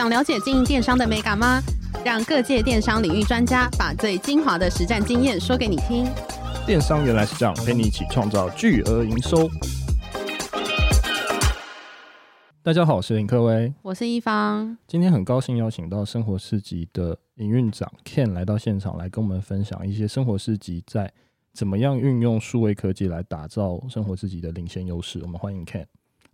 [0.00, 1.60] 想了解经营电商的美感吗？
[2.02, 6.06] 让各界电商领域专家把最精华的实战经验说给你听。
[6.66, 9.46] 电商原来是这样，陪你一起创造巨额营收。
[12.62, 14.78] 大家好，我是林克威，我是一方。
[14.86, 21.12] 今天很高兴邀请到生活市集的营运长 Ken 来到现场，来跟我们分享一些生活市集在
[21.52, 25.20] 怎么样运用数位科技来打造生活市集的领先优势。
[25.20, 25.84] 我们欢迎 Ken。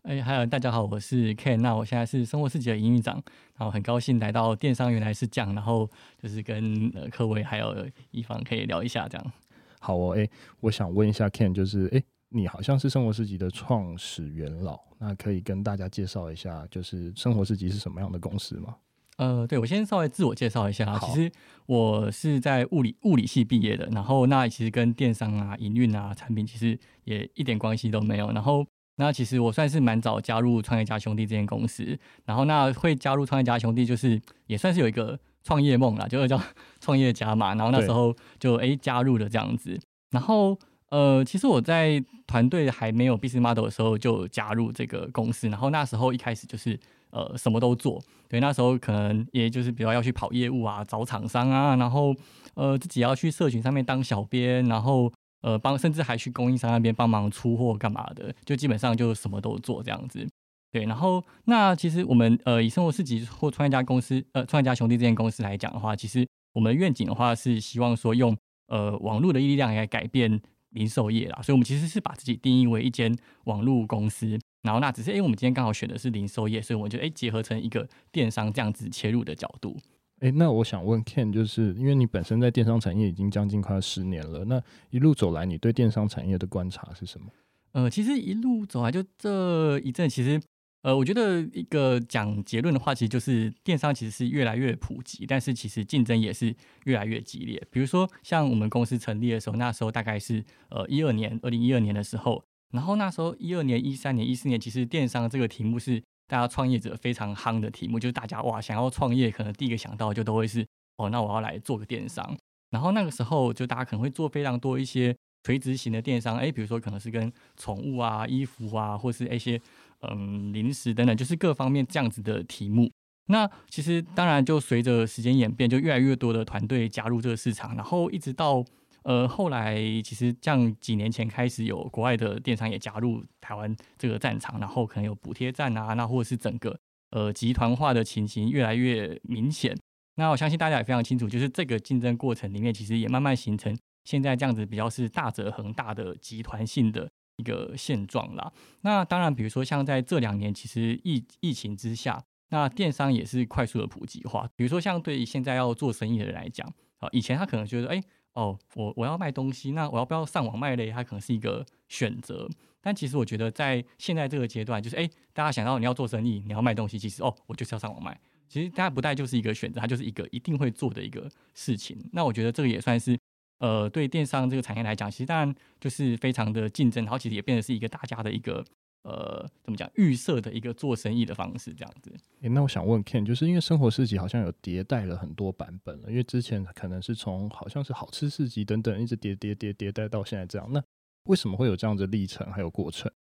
[0.07, 1.57] 哎，还有大家好，我是 Ken。
[1.57, 3.21] 那我现在是生活市集的营运长，
[3.57, 5.91] 然后很高兴来到电商原来是这样，然后
[6.23, 7.75] 就是跟呃克威还有
[8.13, 9.33] 一方可以聊一下这样。
[9.81, 10.29] 好哦，哎，
[10.61, 12.03] 我想问一下 Ken，就是哎。
[12.29, 18.75] 你好像是生活市集的创始元老，那可以跟大家介绍一下，就是生活市集是什么样的公司吗？
[19.17, 20.99] 呃，对，我先稍微自我介绍一下啊。
[20.99, 21.31] 其实
[21.67, 28.33] 我是在物理物理系毕业的，然后那其实跟电商啊、营运啊、产品其实也一点关系都没有。
[28.33, 36.41] 然后那其实我算是蛮早加入创业家兄弟这间公司，然后那会加入创业家兄弟，就是也算是有一个创业梦啦，就是叫
[36.81, 37.55] 创业家嘛。
[37.55, 39.79] 然后那时候就哎加入了这样子，
[40.11, 40.59] 然后。
[40.89, 46.79] 呃，其实我在团队还没有 business model 的时候就加入这个公司，然后那时候一开始就是
[47.11, 52.15] 呃什么都做，对，那时候可能也就是比如要去跑业务啊，找厂商啊，然后
[52.55, 55.13] 呃自己要去社群上面当小编，然后
[55.47, 60.27] 呃帮甚至还去供应商那边帮忙出货干嘛的，就基本上就什么都做这样子，
[60.73, 68.37] 对，然后那其实我们呃以生活市集或创业家公司呃创业家兄弟这间公司来讲的话，其实我们愿景的话是希望说用
[68.67, 70.43] 呃网络的力量来改变。
[70.71, 79.79] 零售业啦，所以我们其实是把自己定义为一间网络公司，然后那只是因为我们今天刚好选的是零售业，所以我们就诶结合成一个电商这样子切入的角度。
[80.21, 87.27] 诶，那我想问 Ken，就是因为你本身在电商产业已经将近快十年了，那一路走来，你对电商产业的观察是什么？
[87.73, 90.41] 呃，其实一路走来就这一阵，其实。
[90.83, 97.61] 呃，我觉得一个讲结论的话，其实就是电商其实是越来越普及，但是其实竞争也是越来越激烈。
[97.73, 110.67] 比如说，像我们公司成立的时候，那时候大概是呃一二年，二零一二年的时候，然后那时候一二年、一三年、一四年，其实电商这个题目是大家创业者非常夯的题目，就是大家哇想要创业，可能第一个想到就都会是
[110.97, 112.37] 哦，那我要来做个电商。
[112.71, 119.61] 然后那个时候就大家可能会做非常多一些垂直型的电商，哎，比如说可能是跟宠物啊、衣服啊，或是一些。
[120.03, 122.89] 嗯，零食等等，就是各方面这样子的题目。
[123.29, 128.63] 那其实当然，就随着时间演变，就越来越多的团队加入这个市场，然后一直到
[129.07, 136.77] 呃后来，其实像几年前开始有国外的电商也加入台湾这个战场，然后可能有补贴战啊，那或者是整个
[137.11, 139.75] 呃集团化的情形越来越明显。
[140.17, 147.09] 那我相信大家也非常清楚，就是这个竞争过程里面，其实也慢慢形成现在这样子比较是大者恒大的集团性的。
[147.39, 148.51] 一个现状啦。
[148.81, 152.19] 那当然，比如说像在这两年，其实疫疫情之下，
[152.49, 154.49] 那电商也是快速的普及化。
[154.57, 158.03] 比如说，像对于现在要做生意的人来讲，啊，以前他可能觉得，哎，
[158.37, 160.91] 哦，我我要卖东西，那我要不要上网卖嘞？
[160.91, 162.49] 它可能是一个选择。
[162.81, 168.17] 但其实我觉得，在现在这个阶段，就是哎，大家想到你要做生意，你要卖东西，其实哦，我就是要上网卖。
[168.49, 171.99] 其实大家不带就是一个选择，它就是一个一定会做的一个事情。
[172.13, 173.19] 那我觉得这个也算是。
[173.59, 178.63] 呃，对电商这个产业来讲，其实当然就是非常的竞争，然后其实也变得是一个大家的一个
[179.07, 182.13] 呃，怎么讲预设的一个做生意的方式这样子。
[182.41, 190.83] 诶，那我想问 Ken，就是因为生活市集好像有迭代了很多版本了，因为之前可能是从好像是好吃市集等等一直迭迭迭迭代到现在这样，那
[191.25, 193.11] 为什么会有这样的历程还有过程？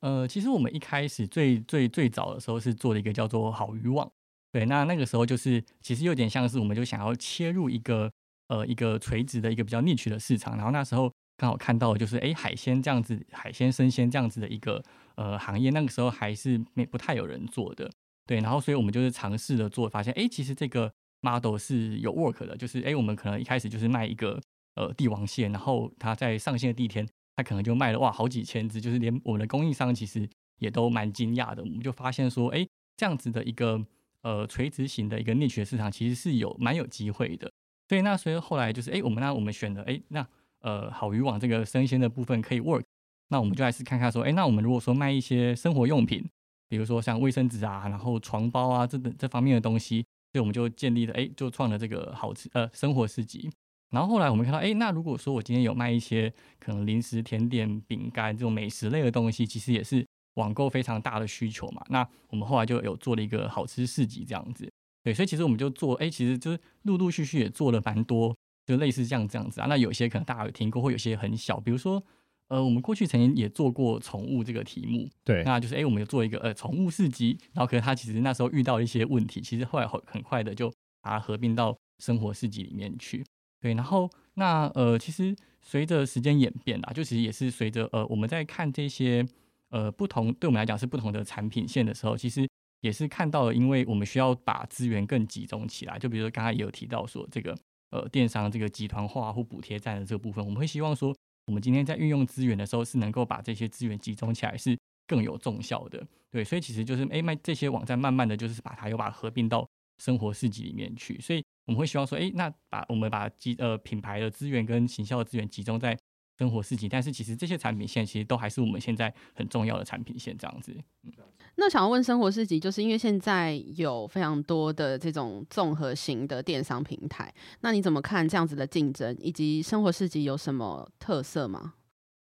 [0.00, 4.10] 呃，其实我们一开始最最最早的时候是做了一个叫做好渔网，
[4.52, 8.10] 对，那那个时候就是其实有点像是我们就想要切入一个。
[8.50, 14.82] 呃，一个垂直的一个比较 niche 的市场，然后那时候刚好看到的就是，哎，海鲜这样子，海鲜生鲜这样子的一个
[15.18, 17.90] 呃行业，那个时候还是没不太有人做的，
[18.24, 20.92] 对，然后所以我们就是尝试着做，发现，哎，其实这个
[21.22, 24.40] model 是有 work 的，就是，哎，我们可能一开始就是卖一个
[24.76, 30.28] 呃帝王蟹，然后它在上线的第一天，它可能就卖了哇好几千只，就是连我们的供应商其实
[30.60, 32.64] 也都蛮惊讶的，我们就发现说，哎，
[32.96, 33.84] 这样子的一个
[34.22, 37.50] 呃垂直型的一个猎取的市场，其实是有蛮有机会的。
[37.88, 40.26] 对，那所以后来就是，哎，我们那我们选的，哎，那
[40.60, 42.82] 呃，好渔网这个生鲜的部分可以 work，
[43.28, 46.24] 那我们就来试看看说，哎，那我们如果说卖一些生活用品，
[46.68, 50.02] 比如说像卫生纸啊，然后床包啊，这等这方面的东西，
[50.32, 53.50] 所以我们就建立了，哎，就创了这个好吃呃生活市集。
[53.90, 61.82] 然后后来我们看到，哎，那如果说我今天有卖一些可能零食、甜点、饼干这种美食类的东西，其实也是网购非常大的需求嘛。
[61.88, 64.70] 那我们后来就有做了一个好吃市集这样子。
[65.02, 68.36] 对，所以其实我们就做，哎，其实就是陆陆续续也做了蛮多，
[68.66, 69.66] 就类似这样这样子啊。
[69.68, 72.02] 那有些可能大家有听过，或有些很小，比如说，
[72.48, 80.70] 呃，我们过去曾经也做过宠物这个题目，对，那就是哎，我们有做一个呃宠物市集，然后可能他其实那时候遇到一些问题，其实后来很很快的就
[81.02, 83.22] 把它合并到生活市集里面去，
[83.60, 89.22] 对，然后那呃，其实随着时间演变啊，就其实也是随着呃我们在看这些
[89.68, 92.48] 呃不同对我们来讲是不同的产品线的时候，其实
[92.80, 97.54] 也是看到了，因为我们需要把资源更集中起来，就比如说刚才也有提到说这个
[97.90, 101.14] 呃电商这个集团化或补贴站的这个部分，我们会希望说。
[101.48, 106.06] 我们今天在运用资源的时候，是能够把这些资源集中起来，是更有重效的。
[106.30, 109.66] 对，所以其实就是哎，卖这些网站，慢慢的就是把它又把它合并到
[109.96, 111.18] 生活市集里面去。
[111.22, 115.98] 所以我们会希望说，哎，那把我们把集呃品牌的资源跟行销的资源集中在
[116.38, 120.72] 生活市集，但是其实这些产品线其实都还是我们现在很重要的产品线这样子。
[121.02, 121.12] 嗯。
[121.56, 131.74] 那想要问生活市集，就是因为现在有非常多的这种综合型的电商平台，那你怎么看这样子的竞争，以及生活市集有什么特色吗？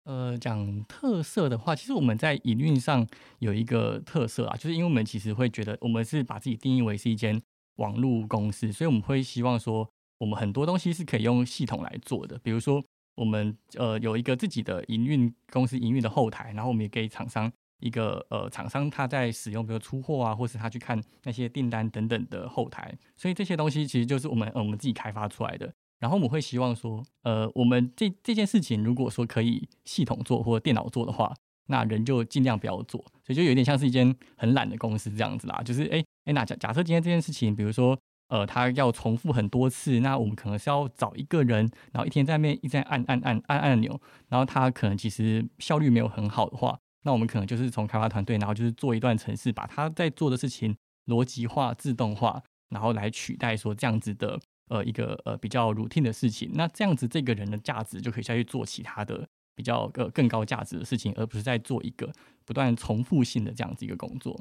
[0.03, 3.07] 呃，讲特色的话，其实我们在营运上
[3.39, 7.41] 有一个特色啊，就是因为我们其实会觉得我们是把自己定义为是一间
[7.77, 12.83] 网络公司，所以我们会希望说，我们很多东西是可以用系统来做的，比如说
[13.15, 17.51] 我们呃有一个自己的营运公司营运的后台，然后我们也给厂商。
[17.79, 25.69] 一个呃厂商他在使用，比如出货啊，或是他去看那些订单等等的后台，所以这些东西其实就是我们呃我们自己开发出来的。
[25.99, 31.33] 然后我们会希望说，呃，我们这这件事情如果说可以系统做或电脑做的话，
[31.67, 33.01] 那人就尽量不要做。
[33.21, 35.61] 所以就有点像是一间很懒的公司这样子啦。
[35.65, 43.99] 就是哎哎，那假假设今天这件事情，比如说呃他要重复很多次，那我们可能是要找一个人，然后一天在那边一直在按按按按按钮，
[44.29, 46.77] 然后他可能其实效率没有很好的话。
[47.05, 50.73] 那我们可能就是从开发团队，然后就是做一段程式，把他在做的事情
[51.07, 56.49] 逻辑化、自动化，然后来取代说这样子的呃一个呃比较 routine 的事情。
[56.53, 62.09] 那这样子这个人的价值就可以下去做其他的比较呃更高价值的事情，而不是在做一个
[62.45, 64.39] 不断重复性的这样子一个工作。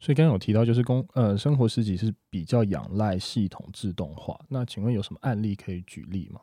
[0.00, 4.40] 所以刚刚有提到，就是工呃生活市集是比较仰赖系统自动化。
[4.48, 6.40] 那请问有什么案例可以举例吗？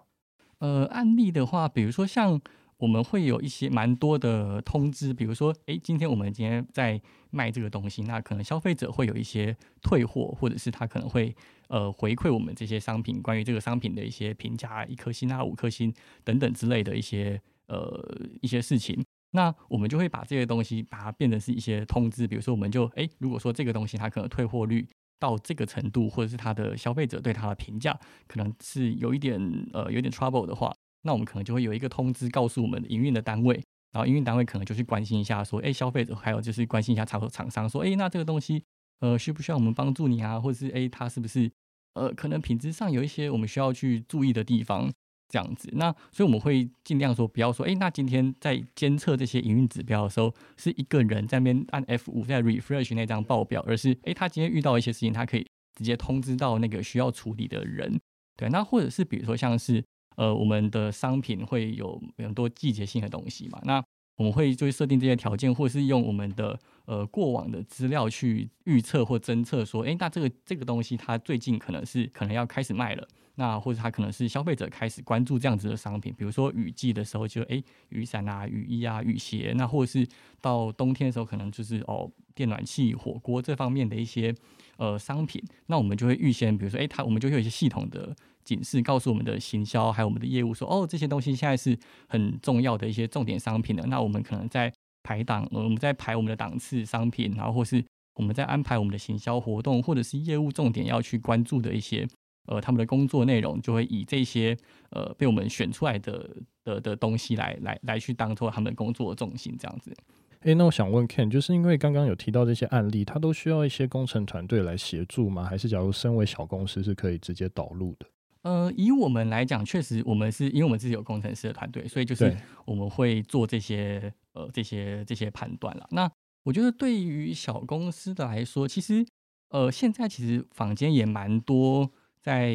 [0.60, 2.40] 呃，案例的话，比如说像。
[2.80, 7.02] 我们会有一些蛮多的通知，比如说，诶，今天我们今天在
[7.32, 11.36] 卖这个东西，那可能消费者会有一些退货，或者是他可能会
[11.70, 15.92] 呃回馈我们这些商品，关于这个商品的一些评价，一颗星啊，五颗星
[16.24, 18.00] 等等之类的一些呃
[18.44, 19.04] 一些事情。
[19.38, 24.88] 那我们就会把这些东西把它变成是一些通知，比如说，我们就诶，如果说这个东西它可能退货率
[25.20, 27.96] 到这个程度，或者是它的消费者对它的评价
[28.28, 29.40] 可能是有一点
[29.74, 30.74] 呃有点 trouble 的话。
[31.04, 33.54] 那我们可能就会有一个通知告诉我们营运的单位，
[33.92, 38.64] 然后营运单位可能就去关心一下，说，哎，消费者还有就是关心一下厂厂商，说，哎，那这个东西，
[39.02, 40.40] 呃，需不需要我们帮助你啊？
[40.40, 41.50] 或者是，哎，它是不是，
[41.94, 44.92] 呃，可能品质上有一些我们需要去注意的地方，
[45.30, 45.70] 这样子。
[45.74, 55.46] 那所以我们会尽量说，不要说，哎，那今天在监测这些营运指标的时候，是一个人在那边按 F5 在 refresh 那张报表，而是，哎，他今天遇到一些事情，他可以
[55.76, 58.00] 直接通知到那个需要处理的人。
[58.36, 59.84] 对，那或者是比如说像是。
[60.18, 63.80] 呃，我们的商品会有很多季节性的东西嘛，那
[64.16, 80.08] 我们会就会设定这些条件，或者是用我们的呃过往的资料去预测或侦测说，诶，那这个这个东西它最近可能是可能要开始卖了，那或者它可能是消费者开始关注这样子的商品，比如说雨季的时候就诶雨伞啊、雨衣啊、雨鞋，那或者是
[80.42, 84.34] 到冬天的时候可能就是哦电暖气、火锅这方面的一些
[84.78, 88.16] 呃商品，那我们就会预先比如说诶，它我们就会有一些系统的。
[88.48, 91.78] 警示告诉我们的行销还有我们的业务说，哦，这些东西现在是
[92.08, 93.86] 很重要的一些重点商品了。
[93.88, 94.72] 那我们可能在
[95.08, 97.82] 排档，我们在排我们的档次商品，然后或是
[98.16, 102.06] 我们在安排我们的行销活动，或者是业务重点要去关注的一些
[102.48, 104.58] 呃他们的工作内容，就会以这些
[104.90, 106.30] 呃被我们选出来的
[106.66, 109.96] 的的东西来来来去当做他们工作的重心这样子。
[110.42, 115.44] 诶，那我想问 Ken，就是因为刚刚有提到这些案例，它都需要一些工程团队来协助吗？
[115.44, 118.06] 还是假如身为小公司是可以直接导入的？
[118.44, 122.34] 呃，以我们来讲，确实我们是因为我们自己有工程师的团队，所以就是
[122.66, 125.88] 我们会做这些呃这些这些判断了。
[125.92, 126.10] 那
[126.44, 129.06] 我觉得对于小公司的来说，其实
[129.50, 131.92] 呃现在其实坊间也蛮多
[132.22, 132.54] 在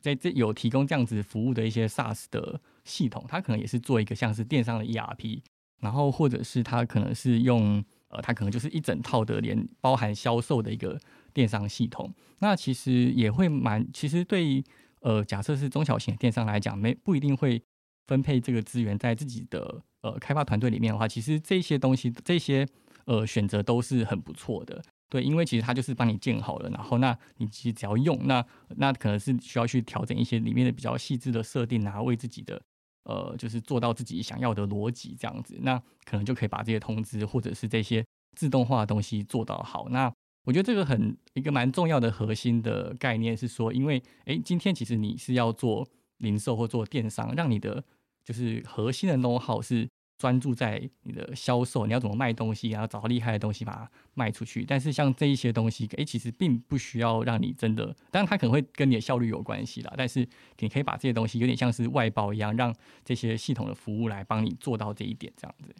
[0.00, 5.40] 在这有提供这样子服务的一些 SaaS 的系统，它可能也是做一个像是电商的 ERP，
[5.80, 11.00] 然后或者是它可能是用呃它可能就是一整套的连包含销售的一个
[11.32, 12.12] 电商系统。
[12.40, 14.64] 那其实也会蛮其实对于
[15.00, 17.60] 呃，假设是中小型电商来讲，没不一定会
[18.06, 22.66] 分配这个资源在自己的呃开发团队里面的话，其实这些东西这些
[23.06, 28.44] 呃选择都是很不错的，对，因为其实它就是帮你建好了，然后那你其实只要用，那
[28.76, 32.60] 那可能是需要去调整一些里面的比较细致的设定啊，为自己的
[33.04, 38.04] 呃，就是做到自己想要的逻辑这样子，那可能就可以把这些通知或者是这些
[38.36, 39.88] 自动化的东西做到好。
[39.88, 40.12] 那
[40.44, 45.86] 我觉得这个很一个蛮重要的核心的概念是说，因为诶，今天其实你是要做
[46.18, 47.84] 零售或做电商，让你的
[48.24, 49.88] 就是核心的 know how 是。
[50.18, 54.64] 专注在你的销售，你要怎么卖东西，然后找到厉害的东西把它卖出去。
[54.64, 59.92] 但是像这一些东西，诶，其实并不需要让你真的，当然它可能会跟你的效率有关系啦。
[59.96, 60.24] 但是
[60.60, 62.72] 你可以把这些东西有点像是外包一样，让
[63.04, 65.74] 这些系统的服务来帮你做到这一点，这样子。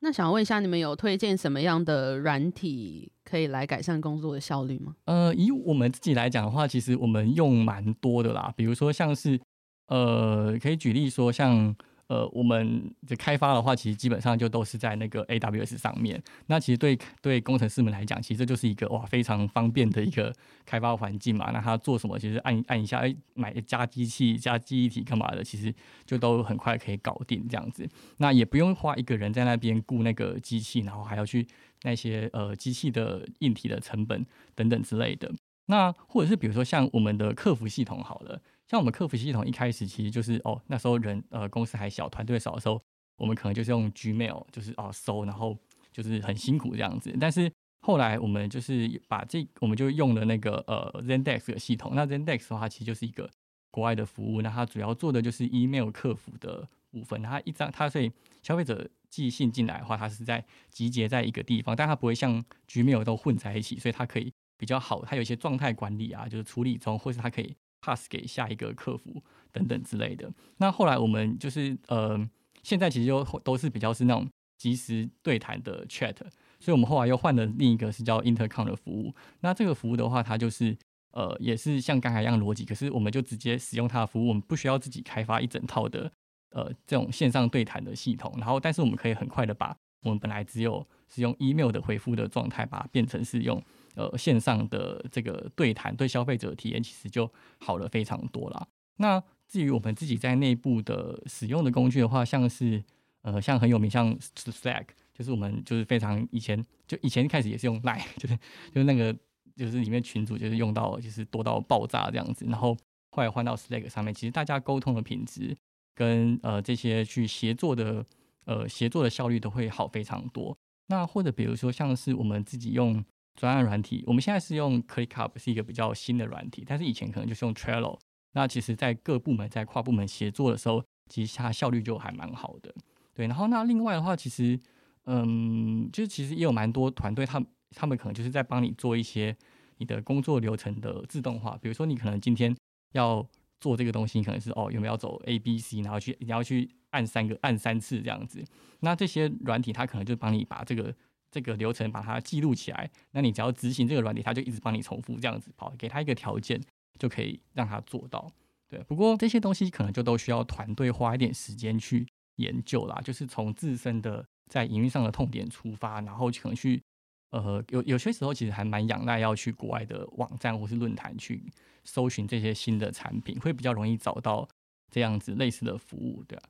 [0.00, 4.96] 那想问一下，你们有推荐什么样的软体可以来改善工作的效率吗？
[5.04, 8.52] 呃，以我们自己来讲的话，其实我们用蛮多的啦。
[8.56, 9.40] 比如说像是，
[9.88, 11.74] 呃，可以举例说像。
[12.08, 16.22] 呃，我们的开发的话，其实基本上就都是在那个 AWS 上面。
[16.46, 20.32] 那其实对对工程师们来讲，其实这就是一个哇非常方便的一个
[20.64, 21.50] 开发环境嘛。
[21.50, 25.74] 那他做什么，其实按按一下，哎，买加机器、加记忆体干嘛的，其实
[26.04, 27.84] 就都很快可以搞定这样子。
[28.18, 31.44] 那也不用花一个人在那边雇那个机器，然后还要去
[31.82, 34.24] 那些呃机器的硬体的成本
[34.54, 35.28] 等等之类的。
[35.66, 38.40] 那或者是比如说像我们的客服系统好了。
[38.68, 42.82] 像我们客服系统一开始其实就是哦，那时候人呃公司还小，团队少的时候，
[43.16, 45.56] 我们可能就是用 Gmail，就是哦搜，然后
[45.92, 47.16] 就是很辛苦这样子。
[47.20, 51.92] 但是后来我们就是把这我们就用了那个呃 Zendesk 的系统。
[51.94, 53.30] 那 Zendesk 的话，其实就是一个
[53.70, 57.22] 国外的服务，那它主要做的就是 email 客服的部分。
[57.22, 58.10] 它一张它所以
[58.42, 65.04] 消费者寄信进来的话，它是在集结在一个地方，但它不会像 Gmail 都混在一起，所以它可以比较好。
[65.04, 67.54] 它有一些状态管理啊，就是处理中，或是它可以。
[67.86, 70.28] Pass 给下一个客服等等之类的。
[70.56, 72.18] 那后来我们就是呃，
[72.64, 74.28] 现在其实就都是比较是那种
[74.58, 76.16] 即时对谈的 chat，
[76.58, 79.14] 所以我们后来又换了另一个是叫 Intercom 的服务。
[79.40, 80.76] 那这个服务的话，它就是
[81.12, 86.10] 呃，也是像刚才一样逻辑，可是我们就直接使用它的服务，我们不需要自己开发一整套的
[86.50, 88.34] 呃这种线上对谈的系统。
[88.38, 93.62] 然后，但是我们可以很快的把我们本来只有是用 email 的回复的状态，把它变成是用。
[93.96, 98.68] 呃，线上的这个对谈对消费者的体验其实就好了非常多啦。
[98.98, 102.84] 那至于我们自己在内部的使用的工具的话，像是
[103.22, 104.84] 呃，像很有名像 Slack，
[105.14, 108.36] 就是我们就是非常以前就以前一开始也是用 Line， 就是
[108.70, 109.16] 就是那个
[109.56, 112.76] 就是里面群组就是用到就是多到爆炸这样子，然后
[113.12, 115.56] 后来换到 Slack 上面，其实大家沟通的品质
[115.94, 118.04] 跟呃这些去协作的
[118.44, 120.54] 呃协作的效率都会好非常多。
[120.88, 123.02] 那或者比如说像是我们自己用。
[123.36, 127.98] 专案软体，我们现在是用 ClickUp，是一个比较新的软体，但是以前可能就是用 Trello。
[128.32, 132.74] 那其实，在各部门在跨部门协作的时候，其实它效率就还蛮好的。
[133.14, 134.58] 对，然后那另外的话，其实，
[135.04, 139.34] 嗯，就是其实也有蛮多团队，他他们可能就是在帮你做一些
[139.78, 141.56] 你的工作流程的自动化。
[141.62, 142.54] 比如说，你可能今天
[142.92, 143.26] 要
[143.58, 148.44] 做这个东西，可能是哦，有没有要走 A、B、C，然后去你要去按三个按三次这样子。
[148.80, 150.94] 那这些软体它可能就帮你把这个。
[151.30, 156.60] 这个流程把它记录起来，那你只要执行这个软体，它就一直帮你重复这样子跑，给它一个条件
[156.98, 158.30] 就可以让它做到。
[158.68, 162.06] 对，不过这些东西可能就都需要团队花一点时间去
[162.36, 166.82] 研究啦，就是从自身的在营运上的痛点出发，然后可能去
[167.30, 171.42] 呃有有些时候其实还蛮仰赖要去国外的网站或是论坛去
[171.84, 174.48] 搜寻这些新的产品，会比较容易找到
[174.90, 176.42] 这样子类似的服务，对啊。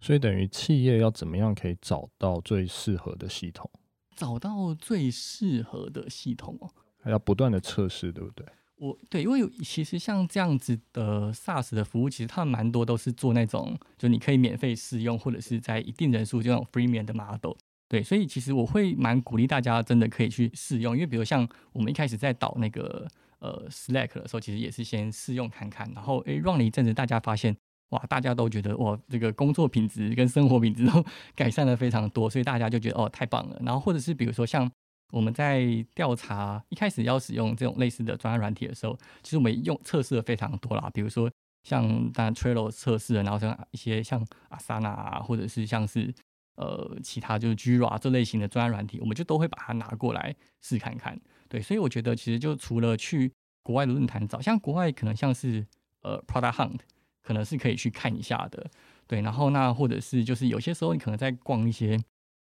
[0.00, 3.68] 所以等于企业要怎么样可以找到最适合的系统？
[4.14, 6.70] 找到最适合的系统哦，
[7.02, 8.46] 还要不断的测试，对不对？
[8.76, 17.56] 我对，因为其实像这样子的 SaaS 的服务，其实他们蛮多都是做那种，就你可以免费试用，或者是在一定人数就那种 freemium 的 model。
[17.88, 23.06] 对，所以其实我会蛮鼓励大家真的可以去试用，因为比如像我们一开始在导那个
[23.38, 27.56] 呃 Slack 的时候，其实也是先试用看看，然后诶 run 了一阵子，大家发现。
[27.90, 31.04] 哇，大家都觉得哇，这个工作品质跟生活品质都
[31.36, 33.60] 改善了非常多，所以大家就觉得哦，太棒了。
[33.64, 34.68] 然后或者是比如说像
[35.12, 35.64] 我们在
[35.94, 40.90] 调查一开始要使用这种类似的专案软体的时候，其实我们用测试了非常多啦。
[40.92, 41.30] 比如说
[41.62, 46.12] 像当然 Trello 测试了，然后像一些像 Asana 啊，或者是像是
[46.56, 51.20] 呃其他就是 Jira 这类型的专案软体，我们就都会把它拿过来试看看。
[51.48, 53.30] 对，所以我觉得其实就除了去
[53.62, 55.64] 国外的论坛找，像国外可能像是
[56.02, 56.80] 呃 Product Hunt。
[57.24, 58.70] 可能是可以去看一下的，
[59.06, 61.98] 对，然后那或者是就是有些时候你可能在逛一些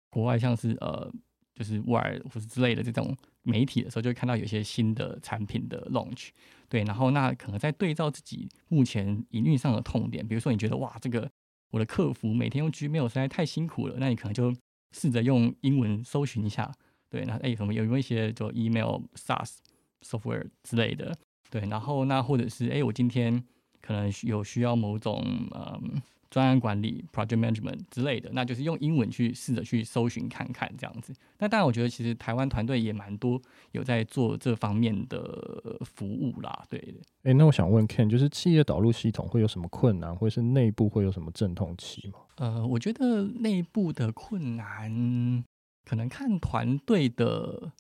[0.10, 1.10] 国外像是呃
[1.54, 6.28] 就是沃尔或是之类的这种媒体的时候，就会看到有些新的产品的 launch，
[6.68, 11.32] 对，然后那可能在对照自己目前营运上的痛点，比如说你觉得哇这个
[11.72, 14.54] 我的客服每天用 Gmail 实在太辛苦了，那你可能就
[14.92, 16.70] 试着用英文搜寻一下，
[17.10, 19.56] 对，那哎什么有没有一些做 email SaaS
[20.02, 21.18] software 之类的，
[21.50, 23.42] 对，然后那或者是哎我今天。
[23.86, 25.24] 可能有需要某种
[25.54, 31.14] 嗯专案管理 （project management） 之类的，那就是用英文去试着去搜寻看看这样子。
[31.38, 36.66] 那当然，我觉得其实台湾团队也蛮多有在做这方面的服务啦。
[36.70, 37.00] 对的。
[37.24, 42.16] 哎、欸，那我想问 Ken，就是企业导入系统会有什么困难，或是内部会有什么阵痛期吗？
[42.38, 45.44] 呃，我觉得内部的困难
[45.86, 47.72] 可能看团队的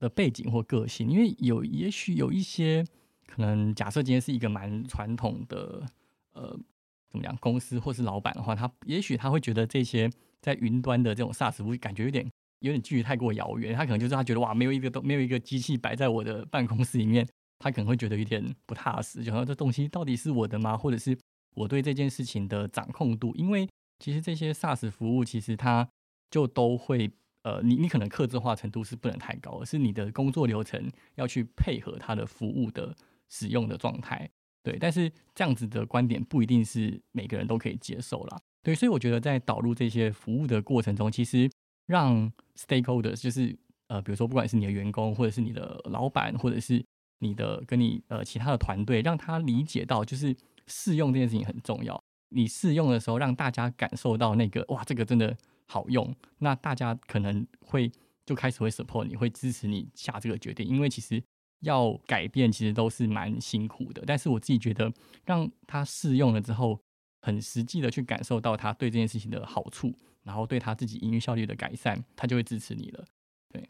[0.00, 2.84] 的背景或个性，因为有也许有一些
[3.34, 5.82] 可能，假设今天是一个蛮传统的
[6.32, 6.58] 呃。
[7.10, 7.36] 怎么讲？
[7.36, 10.10] 公司或是老板的话，他也许他会觉得这些
[10.40, 12.26] 在云端的这种 SaaS 服务感觉有点
[12.60, 13.74] 有点距离太过遥远。
[13.76, 20.74] 他可能就是他觉得哇，没有一个都没有一个机器摆在我的办公室里面，他可能会觉得有点不踏实，就说这东西到底是我的吗？
[20.74, 21.14] 或者是
[21.54, 23.34] 我对这件事情的掌控度？
[23.34, 25.86] 因为其实这些 SaaS 服务其实它
[26.30, 27.10] 就都会
[27.42, 32.96] 呃，你你可能克制化程度是不能太高，而是你的工作流程要去配合它的服务的
[33.32, 34.30] 使用的状态。
[34.62, 38.40] 对，但是这样子的观点不一定是每个人都可以接受啦。
[38.62, 41.50] 对，所以我觉得在导入这些服务的过程中，其实
[41.86, 43.58] 让 stakeholders 就是
[43.88, 46.80] 呃，比如说不管是你的员工，或者是你的老板，或者是
[47.18, 50.36] 你的跟你呃其他的团队，让他理解到就是
[50.68, 52.00] 试用这件事情很重要。
[52.28, 55.36] 你试用的时候，让大家感受到那个哇，这个真的
[55.66, 57.90] 好用，那大家可能会
[58.24, 61.20] 就开始会 support 你，会支持你下这个决定，因为其实。
[61.62, 64.92] 要改变其实都是蛮辛苦的，但是我自己觉得，
[65.24, 66.78] 让他试用了之后，
[67.20, 69.92] 很实际的去感受到他对这件事情的好处，
[70.22, 73.04] 然后对他自己营运效率的改善，他就会支持你了。
[73.52, 73.68] 对，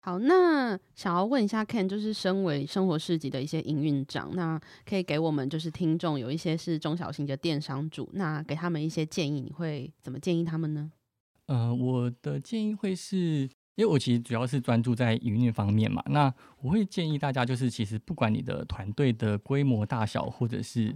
[0.00, 10.92] 好，那想要问一下 Ken，就是身为生活市集的一些营运长，那可以给我们就是听众有一些是中小型的电商主，那给他们一些建议，你会怎么建议他们呢？
[11.46, 13.48] 呃，我的建议会是。
[13.80, 20.94] 因为我其实主要是专注在营运方面嘛，那我会建议大家，就是其实不管你的团队的规模大小，或者是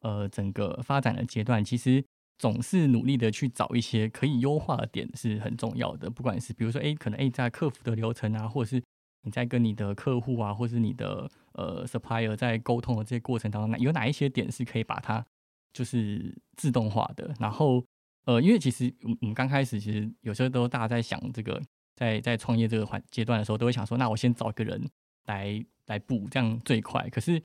[0.00, 2.04] 呃整个发展的阶段，其实
[2.36, 6.10] 总是努力的去找一些可以优化的点是很重要的。
[6.10, 8.82] 不管是比如说，哎，可能哎在客服的流程啊，或者是
[9.22, 15.24] 你在跟你的客户啊，或是你的呃 supplier 在沟通的这些过程当中，那有哪一些点是可以把它
[15.72, 17.32] 就是自动化的？
[17.38, 17.84] 然后
[18.24, 21.62] 呃，因为其实我们刚开始其实有时候都大家在想这个。
[21.96, 24.88] 在在创业这个环阶段的时候，都会想说，那我先找一个人
[25.26, 27.08] 来来补，这样最快。
[27.10, 27.42] 可是，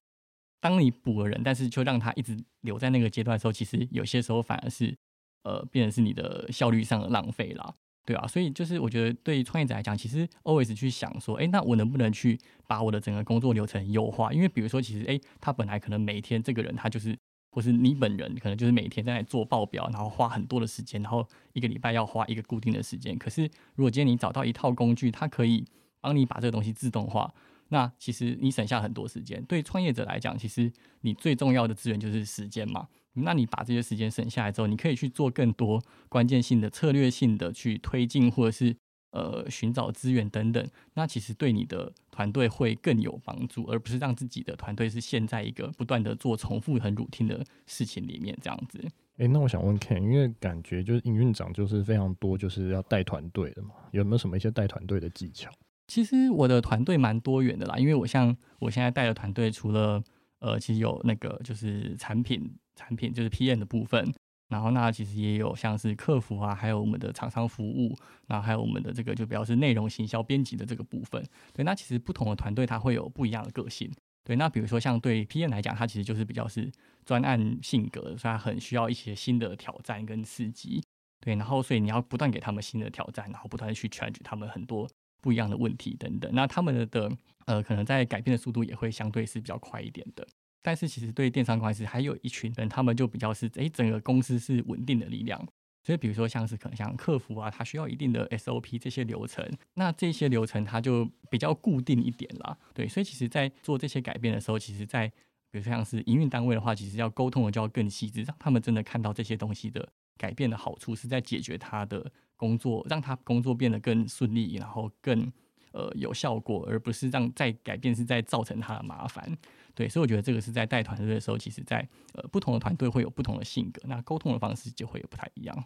[0.60, 4.96] 当你补了人，但是就让他一直留在那个阶段的时候，其实有些时候反而是
[5.44, 7.74] 呃，变成是你的效率上的浪费啦，
[8.06, 8.28] 对啊。
[8.28, 14.34] 所以就是我觉得，对创业者来讲，其实 always 去想说，哎，那我能不能去把我的整个工作流程优化？
[14.34, 17.18] 因为比如说，其实哎，他本来可能每天这个人他就是。
[17.52, 23.18] 或是你本人可能就是每天在做报表，然后花很多的时间，然后一个礼拜要花一个固定的时间。
[23.18, 23.44] 可是
[23.76, 25.66] 如果今天你找到一套工具，它可以
[26.02, 27.34] 帮你把这个东西自动化，
[27.70, 29.44] 那其实你省下很多时间。
[29.46, 32.88] 对创业者来讲，其实你最重要的资源就是时间嘛。
[33.14, 38.76] 那你把这些时间省下来之后，你可以去做更多关键性的、策略性的去推进，或者是。
[39.12, 48.80] 呃，寻找资源等等，那其实对你的团队会更有帮助，而不是让自己的团队是陷在一个不断的做重复、很 routine 的事情里面这样子。
[49.18, 55.52] 诶，那我想问 Ken，因为感觉就是营运长就是非常多，就是要带团队的嘛，有没有什么一些带团队的技巧？
[55.88, 60.02] 其实我的团队蛮多元的啦，因为我像我现在带的团队，除了
[60.40, 64.14] 呃，其实有那个就是产品产品就是 PM 的部分。
[64.50, 67.96] 然后那其实也有像是客服啊，还有我们的厂商服务，
[68.28, 71.24] 然后还有我们的这个就比较是内容行销编辑的这个部分。
[71.54, 73.90] 对，那其实不同的团队它会有不一样的个性。
[74.24, 76.70] 对，那比如说像对 PM 来讲，它其实就是比较是
[77.06, 80.84] 专案性格，所以它很需要一些新的挑战跟刺激。
[81.22, 84.90] 对，然后所以你要不断给他们新的挑战，然后不断去解决他们很多
[85.22, 86.30] 不一样的问题等等。
[86.34, 87.12] 那他们的
[87.46, 90.28] 呃可能在改变的速度也会相对是比较快一点的。
[90.62, 95.46] 但是其实对电商公司还有一群人，他们就比较是诶，整个公司是稳定的力量。
[95.82, 102.56] 所以比如说像是可能像客服啊，他需要一定的 SOP 这些流程，那这些流程它就比较固定一点啦。
[102.74, 105.08] 对，所以其实，在做这些改变的时候，其实，在
[105.50, 115.32] 比如说像是营运单位的话，其实要沟通的就要更细致，让他们真的看到这些东西的改变的好处是在解决他的工作，让他工作变得更顺利，然后更
[115.72, 119.36] 呃有效果，而不是让再改变是在造成他的麻烦。
[119.80, 125.64] 对，所以我觉得这个是在带团队的时候，其实在呃不同的团队会有不同的性格，那沟通的方式就会有不太一样。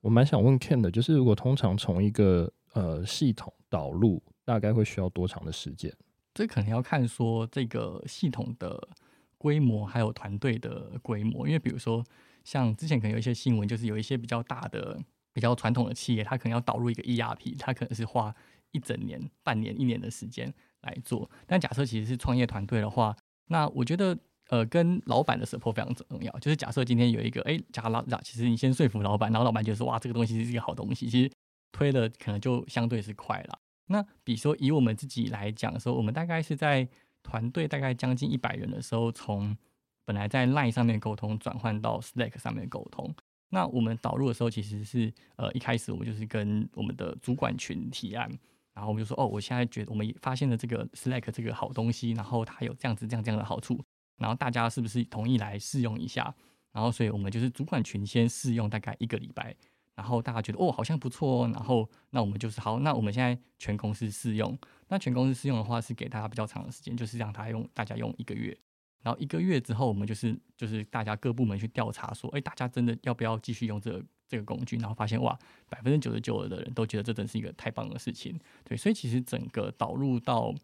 [0.00, 5.92] 我蛮想问 Ken 的，就是如果通常从一个呃系统导入，大概会需要多长的时间？
[6.32, 8.88] 这可能要看说这个系统的
[9.36, 11.46] 规模，还有团队的规模。
[11.46, 12.02] 因为比如说
[12.44, 14.98] 像之前可能有一些新闻，就是有一些比较大的、
[15.34, 18.34] 比较传统的企业，它可能要导入一个 ERP，它可能是花
[18.70, 21.30] 一整年、半年、一年的时间来做。
[21.46, 23.14] 但假设其实是创业团队的话，
[23.46, 24.16] 那我觉得
[24.48, 26.30] 呃，跟老板的 support 非常重要。
[26.38, 31.30] 就是假设今天有一个，哎，假老，其实你先说服老板，然后老板就说，哇，这个东西是一个好东西，其实
[31.72, 33.58] 推的可能就相对是快了。
[33.86, 36.88] 那比如说以我们自己来讲的时候，我们大概是在
[37.22, 39.56] 团队大概将近一百人的时候，从
[40.04, 43.14] 本来在 Line 上面沟通转换到 Slack 上面沟通。
[43.50, 48.30] 那我们导入的时候，其实是呃一开始我们就是跟我们的主管群提案，
[48.74, 53.82] 然后我们就说，哦，我现在觉得我们发现了这个 Slack 这个好东西，然后它有这样子这样这样的好处，
[54.18, 56.34] 然后大家是不是同意来试用一下？
[56.72, 59.56] 然后所以我们就是主管群先试用大概一个礼拜。
[59.96, 64.58] 然后大家觉得哦，好像不错哦，然后那我们就是好，那我们现在全公司试用，
[64.88, 68.58] 那全公司试用的话是给大家比较长的时间，就是让他用大家用一个月，
[69.04, 74.76] 然后一个月之后我们就是就是大家各部门去调查说，哎，大家真的要不要继续用这个这个工具？
[74.76, 80.54] 然后发现哇，百分之九十九的人都觉得这真是一个太棒的事情，对，所以其实整个导入到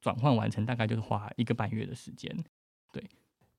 [0.00, 2.34] 转换完成大概就是花一个半月的时间，
[2.92, 3.02] 对。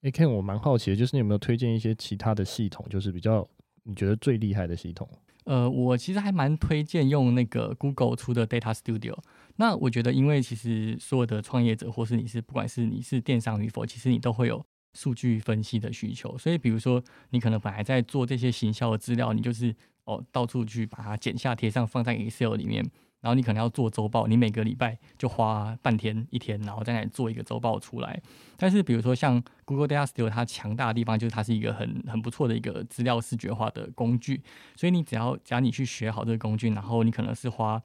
[0.02, 3.48] 哎，Ken，我蛮好奇的，就是你有没有推荐一些其他的系统，就是比较。
[3.84, 5.10] 你觉得最厉害的系统？
[5.46, 9.18] 呃，我其实还蛮推荐用那个 Google 出的 Data Studio。
[9.56, 14.64] 那我觉得，因为其实所有的创业者，或是你是不管是你是电商与否，其实你都会有
[14.94, 16.38] 数据分析的需求。
[16.38, 19.76] 所以，比如说你可能本来在做这些行销的资料，你就是
[20.06, 22.86] 哦到处去把它剪下贴上，放在 Excel 里面。
[23.22, 28.20] 然后你可能要做周报，你每个礼拜就花半天一天，然后在那里做一个周报出来。
[28.58, 34.42] 但是比如说像 Google Data Studio，它强大的地方就是它是一个很很不错的一个资料视觉化的工具。
[34.76, 37.80] 所以你只要只要你去学好这个工具，然后你可能是花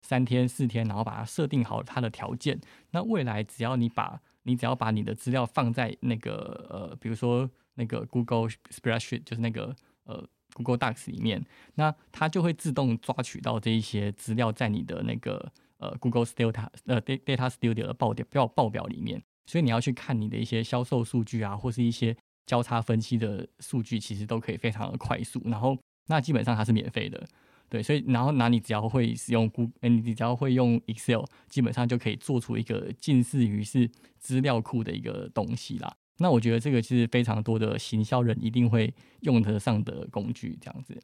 [0.00, 2.58] 三天四天，然后把它设定好它的条件。
[2.92, 10.26] 那未来只要你把你只要把你的资料放在那个呃，比如说那个 Google Spreadsheet，就是那个呃。
[10.54, 16.50] Google Docs 里面，那它就会自动抓取到这一些资料，在你的那个呃 Google Studio
[16.86, 19.22] 呃 Data Studio 的报表报报表里面。
[19.46, 25.40] 所以你要去看你的一些销售数据啊，或是一些交叉分析的数据，其实都可以非常的快速。
[25.44, 27.24] 然后那基本上它是免费的，
[27.68, 27.82] 对。
[27.82, 35.96] 所以然后那你只要会使用 Google，你只要会用 Excel，基本上就可以做出一个近似于是资料库的一个东西啦。
[36.18, 41.00] 那我觉得这个是非常多的行销人一定会用得上的工具，这样子。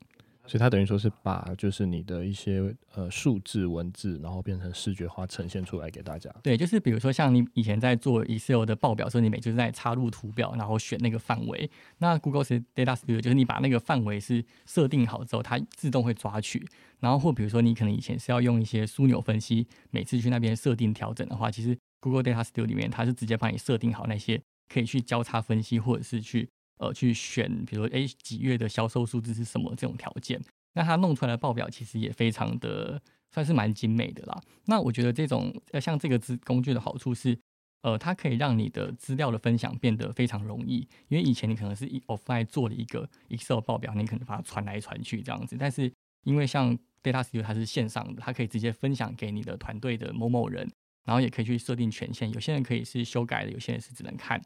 [0.46, 6.30] 所以它等于说是把就是你的一些呃数字文字，然后变成视觉化呈现出来给大家。
[6.42, 11.70] 对，就是比如说像你以前在做 Excel 的报表的时候，你每次在插入图表，然后选那个范围。
[11.98, 16.66] 那 Google Data Studio 就是你把那个范围是设定好之后，它自动会抓取。
[17.00, 24.40] 然后或比如说你可能以前是要用一些枢纽分析，每次去那边设定调整的话，其实 Google Data Studio 里面它是直接帮你设定好那些。
[24.66, 30.40] 可以去交叉分析，或者是去呃去选，比如说哎几月的销售数字是什么这种条件，
[30.74, 33.00] 那它弄出来的报表其实也非常的
[33.32, 34.40] 算是蛮精美的啦。
[34.66, 37.38] 那我觉得这种呃像这个资工具的好处是，
[37.82, 45.92] 呃它可以让你的资料的分享变得非常容易，因为以前你可能是 offline 做了一个 Excel 报表，你可能把它传来传去这样子，但是
[46.24, 50.70] 因为像 Data Studio 它是线上的，它可以直接分享给你的团队的某某人。
[51.06, 54.40] 然后也可以去设定权限，有些人可以是修改的，有些人是只能看。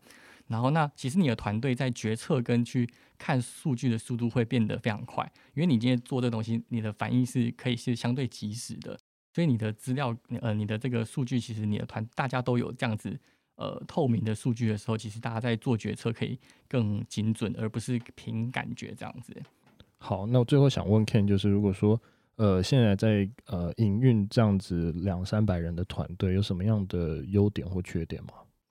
[0.49, 8.99] 然后那其实你的团队在决策跟去看数据的速度会变得非常快，因为你今天做这东西，你的反应是可以是相对及时的，
[9.33, 13.17] 所以你的资料呃你的这个数据，其实你的团大家都有这样子
[13.57, 19.35] 呃透明的数据的时候，其实大家在做决策可以更精准，而不是凭感觉这样子。
[19.99, 22.01] 好，那我最后想问 Ken，就是如果说。
[22.41, 28.29] 呃，现在在呃营运这样子两三百人的团队，有什么样的优点或缺点吗？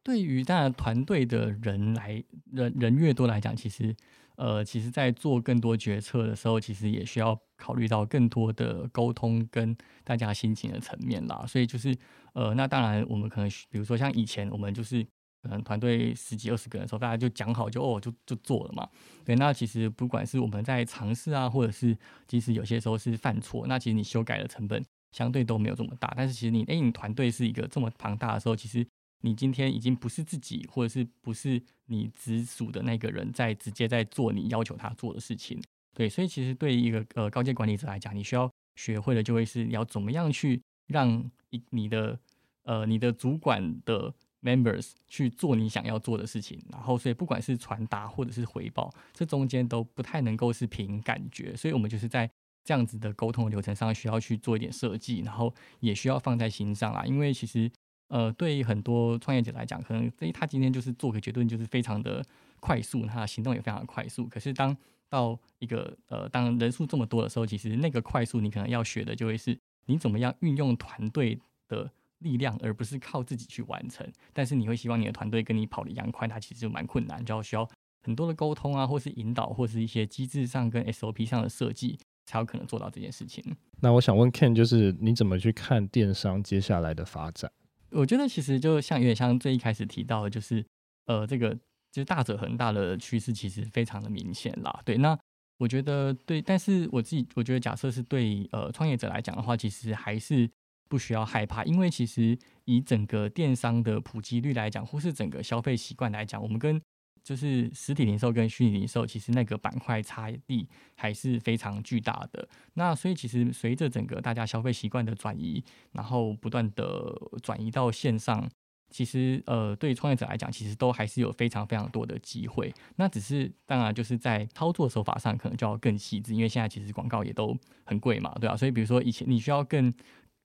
[0.08, 3.94] 对于当然团队的人来人人越多来讲，其实
[4.38, 11.44] 呃，其实在做更多决策的时候，其实也需要考虑到更多的沟通跟大家心情的层面啦。
[11.46, 11.94] 所以就是
[12.32, 15.06] 呃，那当然我们可能比如说像以前我们就是。
[15.44, 18.90] 可能团队十几二十个人的时候，大家就讲好就哦就就做了嘛。
[19.24, 21.96] 对，那其实不管是我们在尝试啊，或者是
[22.28, 26.12] 即使有些时候是犯错，那其实你修改的成本相对都没有这么大。
[26.18, 28.86] 但是其实你诶，你团队是一个这么庞大的时候，其实
[29.22, 35.62] 你今天已经不是自己，或者是不是你直属的那个人在直接在做你要求他做的事情。
[35.94, 42.20] 对，所以其实对于一个呃高阶管理者来讲，你需要学会的就会是你要怎么样去让一你的
[42.64, 44.14] 呃你的主管的。
[44.44, 52.30] Members 去做你想要做的事情，然后所以不管是传达或者是回报，这中间都不太能够是凭感觉，所以我们就是在
[52.64, 57.04] 这样子的沟通流程上需要去做一点设计，然后也需要放在心上啦。
[57.04, 57.70] 因为其实
[58.08, 62.24] 呃，对于很多创业者来讲，可能他今天就是做个决定就是非常的
[62.60, 64.26] 快速，他的行动也非常的快速。
[64.28, 64.76] 可是当
[65.10, 71.92] 到一个呃，当人数这么多的时候，其实那个快速你可能要学的就会是你怎么样运用团队的。
[72.22, 74.04] 力量，而不是靠自己去完成。
[74.34, 77.70] 但是你会希望你的团队跟你跑得一样快，它其实就蛮困难，就要需要
[78.02, 83.56] 很多的沟通啊，或是引导，或是一些机制上跟 SOP 上的设计，才有可能做到这件事情。
[83.82, 87.52] 那我想问 Ken，就是你怎么去看电商接下来的发展？
[87.92, 90.66] 我觉得其实就像有点像最一开始提到的，就是
[91.06, 91.54] 呃，这个
[91.92, 94.82] 就是大者恒大的趋势其实非常的明显啦。
[94.84, 95.18] 对，那
[95.58, 100.50] 我觉得对，但是我自己我觉得假设是对呃创业者来讲的话，其实还是
[100.90, 106.80] 不需要害怕，因为其实以整个电商的普及率来讲，或是整个消费习惯来讲，我们跟
[107.28, 112.48] 就是实体零售跟虚拟零售，其实那个板块差异还是非常巨大的。
[112.76, 115.62] 那所以其实随着整个大家消费习惯的转移，
[115.92, 117.14] 然后不断的
[117.44, 118.50] 转移到线上，
[118.90, 122.74] 其实呃对创业者来讲，其实都还是有非常非常多的机会。
[122.96, 129.94] 那只是当然就是在操作手法上可能就要更细致，因为现在其实广告也都很贵嘛，对啊，所以比如说以前你需要更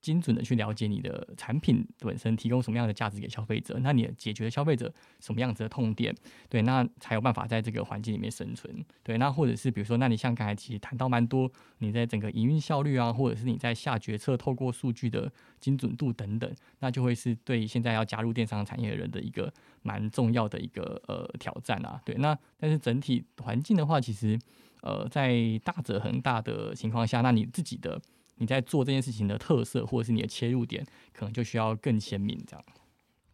[0.03, 6.13] 精准的去了解你的产品本身提供什么样的价值给消费者，那你解决消费者什么样子的痛点，
[6.49, 19.49] 对，那才有办法在这个环境里面生存，对，那或者是比如说，那你像刚才其实谈到蛮多，你在整个营运效率啊，或者是你在下决策透过数据的精准度等等，那就会是对现在要加入电商产业的人的一个
[19.83, 24.37] 蛮重要的一个呃挑战啊，对，那但是整体环境的话，其实
[24.81, 28.01] 呃在大者恒大的情况下，那你自己的。
[28.35, 32.37] 你在做这件事情的特色，或者是你的切入点，可能就需要更鲜明。
[32.47, 32.65] 这样。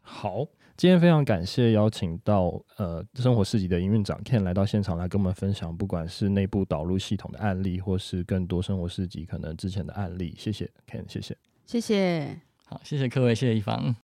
[0.02, 10.34] 好，今天非常感谢邀请到呃生活市集的营运长 Ken 来到现场来跟我们分享，不管是内部导入系统的案例，或是更多生活市集可能之前的案例。
[10.38, 12.40] 谢谢 Ken，谢谢，谢谢。
[12.66, 13.96] 好，谢谢各位，谢谢一方。